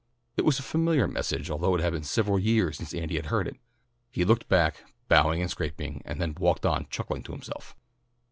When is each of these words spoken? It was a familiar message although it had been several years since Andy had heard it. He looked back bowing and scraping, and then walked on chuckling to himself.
It 0.35 0.45
was 0.45 0.57
a 0.57 0.63
familiar 0.63 1.07
message 1.07 1.51
although 1.51 1.75
it 1.75 1.81
had 1.81 1.93
been 1.93 2.01
several 2.01 2.39
years 2.39 2.77
since 2.77 2.91
Andy 2.95 3.17
had 3.17 3.27
heard 3.27 3.47
it. 3.47 3.57
He 4.09 4.25
looked 4.25 4.49
back 4.49 4.83
bowing 5.07 5.43
and 5.43 5.51
scraping, 5.51 6.01
and 6.05 6.19
then 6.19 6.33
walked 6.39 6.65
on 6.65 6.87
chuckling 6.89 7.21
to 7.21 7.33
himself. 7.33 7.75